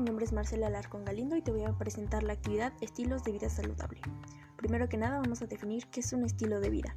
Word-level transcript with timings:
nombre 0.00 0.24
es 0.24 0.32
Marcela 0.32 0.68
Alarcón 0.68 1.04
Galindo 1.04 1.36
y 1.36 1.42
te 1.42 1.50
voy 1.50 1.64
a 1.64 1.72
presentar 1.76 2.22
la 2.22 2.32
actividad 2.32 2.72
Estilos 2.80 3.24
de 3.24 3.32
vida 3.32 3.50
saludable. 3.50 4.00
Primero 4.56 4.88
que 4.88 4.96
nada 4.96 5.20
vamos 5.20 5.42
a 5.42 5.46
definir 5.46 5.86
qué 5.88 6.00
es 6.00 6.12
un 6.12 6.24
estilo 6.24 6.60
de 6.60 6.70
vida. 6.70 6.96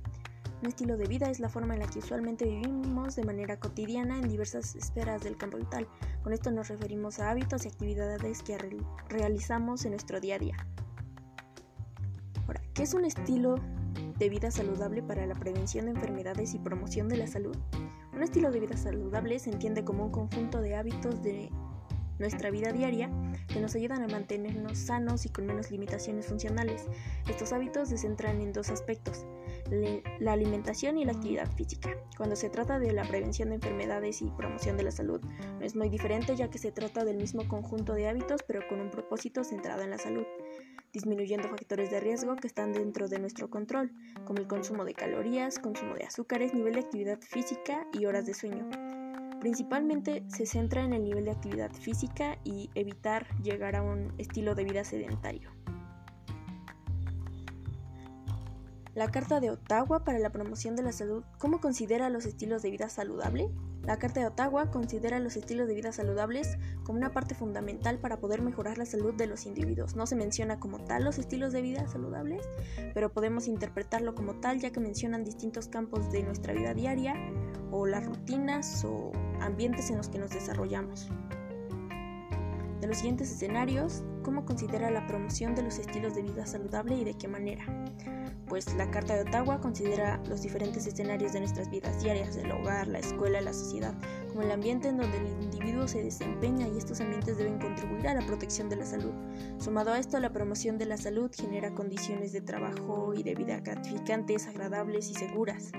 Un 0.62 0.70
estilo 0.70 0.96
de 0.96 1.06
vida 1.06 1.30
es 1.30 1.40
la 1.40 1.50
forma 1.50 1.74
en 1.74 1.82
la 1.82 1.88
que 1.88 2.00
usualmente 2.00 2.46
vivimos 2.46 3.16
de 3.16 3.26
manera 3.26 3.60
cotidiana 3.60 4.18
en 4.18 4.30
diversas 4.30 4.76
esferas 4.76 5.22
del 5.24 5.36
campo 5.36 5.58
vital. 5.58 5.88
Con 6.24 6.32
esto 6.32 6.52
nos 6.52 6.70
referimos 6.70 7.20
a 7.20 7.30
hábitos 7.30 7.66
y 7.66 7.68
actividades 7.68 8.42
que 8.42 8.58
realizamos 9.10 9.84
en 9.84 9.92
nuestro 9.92 10.22
día 10.22 10.36
a 10.36 10.40
día. 10.40 10.56
Ahora, 12.48 12.62
¿qué 12.74 12.84
es 12.84 12.94
un 12.94 13.04
estilo 13.04 13.56
de 14.18 14.30
vida 14.30 14.50
saludable 14.52 15.04
para 15.04 15.26
la 15.26 15.36
prevención 15.36 15.86
de 15.86 15.92
enfermedades 15.92 16.54
y 16.54 16.60
promoción 16.60 17.10
de 17.10 17.18
la 17.18 17.28
salud? 17.28 17.58
Un 18.14 18.24
estilo 18.24 18.50
de 18.50 18.62
vida 18.62 18.78
saludable 18.78 19.38
se 19.40 19.52
entiende 19.52 19.84
como 19.84 20.06
un 20.06 20.12
conjunto 20.12 20.62
de 20.62 20.76
hábitos 20.76 21.22
de 21.22 21.52
nuestra 22.20 22.50
vida 22.50 22.72
diaria 22.72 23.10
que 23.48 23.60
nos 23.60 23.76
ayudan 23.76 24.04
a 24.04 24.08
mantenernos 24.08 24.78
sanos 24.78 25.26
y 25.26 25.30
con 25.30 25.46
menos 25.46 25.72
limitaciones 25.72 26.28
funcionales. 26.28 26.86
Estos 27.30 27.54
hábitos 27.54 27.90
se 27.90 27.98
centran 27.98 28.42
en 28.42 28.54
dos 28.54 28.70
aspectos, 28.70 29.26
la 30.20 30.34
alimentación 30.34 30.98
y 30.98 31.06
la 31.06 31.14
actividad 31.14 31.52
física. 31.52 31.92
Cuando 32.18 32.36
se 32.36 32.50
trata 32.50 32.80
de 32.80 32.94
la 32.94 33.04
prevención 33.04 33.50
de 33.50 33.56
enfermedades 33.56 34.22
y 34.22 34.30
promoción 34.32 34.78
de 34.78 34.84
la 34.84 34.92
salud, 34.92 35.22
no 35.22 35.66
es 35.66 35.76
muy 35.76 35.90
diferente 35.90 36.36
ya 36.36 36.50
que 36.50 36.58
se 36.58 36.72
trata 36.72 37.06
del 37.06 37.18
mismo 37.18 37.48
conjunto 37.48 37.94
de 37.94 38.08
hábitos 38.08 38.42
pero 38.48 38.68
con 38.68 38.82
un 38.82 38.92
propósito 38.92 39.44
centrado 39.44 39.82
en 39.82 39.92
la 39.92 39.98
salud 39.98 40.26
disminuyendo 40.96 41.50
factores 41.50 41.92
de 41.92 42.00
riesgo 42.00 42.38
que 42.38 42.48
están 42.48 42.72
dentro 42.72 43.10
de 43.10 43.20
nuestro 43.20 43.50
control, 43.50 43.92
como 44.24 44.40
el 44.40 44.48
consumo 44.48 44.86
de 44.86 44.94
calorías, 44.94 45.60
consumo 45.60 45.94
de 45.94 46.06
azúcares, 46.06 46.54
nivel 46.54 46.76
de 46.76 46.80
actividad 46.80 47.20
física 47.20 47.86
y 47.92 48.06
horas 48.06 48.26
de 48.26 48.34
sueño. 48.34 49.05
Principalmente 49.40 50.24
se 50.28 50.46
centra 50.46 50.84
en 50.84 50.94
el 50.94 51.04
nivel 51.04 51.26
de 51.26 51.32
actividad 51.32 51.72
física 51.72 52.40
y 52.44 52.70
evitar 52.76 53.28
llegar 53.42 53.76
a 53.76 53.82
un 53.82 54.14
estilo 54.18 54.56
de 54.56 54.64
vida 54.64 54.84
sedentario. 54.84 55.52
La 58.96 59.12
Carta 59.12 59.42
de 59.42 59.52
Ottawa 59.52 60.06
para 60.06 60.20
la 60.20 60.32
promoción 60.32 60.78
de 60.78 60.84
la 60.84 60.94
salud, 60.94 61.26
¿cómo 61.38 61.60
considera 61.60 62.10
los 62.10 62.26
estilos 62.26 62.62
de 62.62 62.72
vida 62.72 62.88
saludable? 62.88 63.52
La 63.84 64.00
Carta 64.00 64.22
de 64.22 64.28
Ottawa 64.28 64.72
considera 64.72 65.20
los 65.20 65.36
estilos 65.36 65.68
de 65.68 65.76
vida 65.76 65.92
saludables 65.92 66.58
como 66.84 66.98
una 66.98 67.12
parte 67.12 67.36
fundamental 67.36 68.00
para 68.00 68.22
poder 68.22 68.42
mejorar 68.42 68.78
la 68.78 68.86
salud 68.86 69.14
de 69.14 69.28
los 69.28 69.46
individuos. 69.46 69.98
No 69.98 70.08
se 70.08 70.16
menciona 70.16 70.62
como 70.62 70.80
tal 70.86 71.04
los 71.04 71.20
estilos 71.20 71.52
de 71.52 71.62
vida 71.62 71.88
saludables, 71.90 72.48
pero 72.94 73.12
podemos 73.12 73.50
interpretarlo 73.50 74.16
como 74.16 74.36
tal 74.40 74.62
ya 74.62 74.72
que 74.72 74.80
mencionan 74.80 75.26
distintos 75.26 75.68
campos 75.68 76.10
de 76.12 76.24
nuestra 76.24 76.54
vida 76.54 76.74
diaria 76.74 77.16
o 77.72 77.86
las 77.86 78.06
rutinas 78.06 78.86
o 78.86 79.12
ambientes 79.46 79.90
en 79.90 79.98
los 79.98 80.10
que 80.10 80.20
nos 80.20 80.32
desarrollamos. 80.32 81.10
De 82.82 82.88
los 82.88 82.98
siguientes 82.98 83.32
escenarios, 83.32 84.04
¿cómo 84.24 84.46
considera 84.46 84.92
la 84.92 85.08
promoción 85.08 85.56
de 85.56 85.64
los 85.64 85.80
estilos 85.80 86.16
de 86.16 86.24
vida 86.24 86.46
saludable 86.46 86.96
y 86.96 87.04
de 87.04 87.14
qué 87.14 87.28
manera? 87.28 87.66
pues 88.48 88.74
la 88.76 88.90
Carta 88.92 89.16
de 89.16 89.22
Ottawa 89.22 89.60
considera 89.60 90.22
los 90.30 90.42
diferentes 90.42 90.86
escenarios 90.86 91.34
de 91.34 91.40
nuestras 91.40 91.70
vidas 91.70 92.02
diarias, 92.02 92.36
el 92.38 92.52
hogar, 92.52 92.88
la 92.88 93.00
escuela, 93.00 93.42
la 93.42 93.54
sociedad, 93.54 93.94
como 94.30 94.44
el 94.44 94.52
ambiente 94.52 94.90
en 94.90 94.98
donde 94.98 95.18
el 95.18 95.28
individuo 95.44 95.88
se 95.88 96.04
desempeña 96.04 96.68
y 96.68 96.78
estos 96.78 97.02
ambientes 97.02 97.38
deben 97.38 97.60
contribuir 97.60 98.08
a 98.08 98.14
la 98.14 98.26
protección 98.26 98.70
de 98.70 98.78
la 98.78 98.86
salud. 98.86 99.14
Sumado 99.58 99.94
a 99.94 100.00
esto, 100.00 100.20
la 100.20 100.32
promoción 100.32 100.78
de 100.78 100.86
la 100.86 100.98
salud 100.98 101.32
genera 101.34 101.74
condiciones 101.74 102.32
de 102.34 102.42
trabajo 102.42 103.14
y 103.16 103.24
de 103.24 103.36
vida 103.36 103.60
gratificantes, 103.60 104.48
agradables 104.48 105.10
y 105.10 105.16
seguras. 105.16 105.72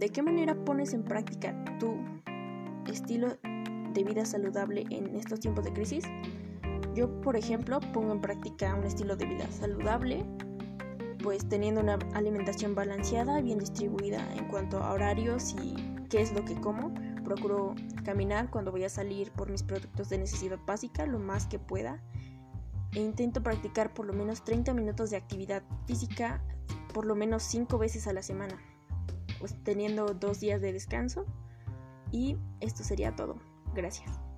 ¿De 0.00 0.08
qué 0.08 0.22
manera 0.22 0.54
pones 0.64 0.94
en 0.94 1.02
práctica 1.02 1.54
tu 1.78 1.94
estilo 2.90 3.36
de 3.92 4.02
vida 4.02 4.24
saludable 4.24 4.86
en 4.88 5.14
estos 5.14 5.40
tiempos 5.40 5.62
de 5.62 5.74
crisis? 5.74 6.06
Yo, 6.94 7.20
por 7.20 7.36
ejemplo, 7.36 7.80
pongo 7.92 8.12
en 8.12 8.22
práctica 8.22 8.74
un 8.74 8.84
estilo 8.84 9.14
de 9.16 9.26
vida 9.26 9.46
saludable, 9.52 10.24
pues 11.22 11.46
teniendo 11.46 11.82
una 11.82 11.98
alimentación 12.14 12.74
balanceada, 12.74 13.42
bien 13.42 13.58
distribuida 13.58 14.26
en 14.36 14.48
cuanto 14.48 14.78
a 14.78 14.90
horarios 14.94 15.54
y 15.62 15.74
qué 16.08 16.22
es 16.22 16.32
lo 16.32 16.46
que 16.46 16.58
como. 16.58 16.94
Procuro 17.22 17.74
caminar 18.02 18.48
cuando 18.48 18.70
voy 18.70 18.84
a 18.84 18.88
salir 18.88 19.30
por 19.32 19.50
mis 19.50 19.62
productos 19.62 20.08
de 20.08 20.16
necesidad 20.16 20.58
básica 20.66 21.04
lo 21.04 21.18
más 21.18 21.44
que 21.44 21.58
pueda. 21.58 22.02
E 22.94 23.00
intento 23.00 23.42
practicar 23.42 23.92
por 23.92 24.06
lo 24.06 24.14
menos 24.14 24.44
30 24.44 24.72
minutos 24.72 25.10
de 25.10 25.18
actividad 25.18 25.62
física 25.84 26.42
por 26.94 27.04
lo 27.04 27.14
menos 27.14 27.42
5 27.42 27.76
veces 27.78 28.06
a 28.06 28.12
la 28.12 28.22
semana, 28.22 28.58
pues 29.40 29.56
teniendo 29.64 30.14
dos 30.14 30.38
días 30.38 30.60
de 30.60 30.72
descanso. 30.72 31.26
Y 32.12 32.36
esto 32.60 32.84
sería 32.84 33.16
todo. 33.16 33.36
Gracias. 33.74 34.29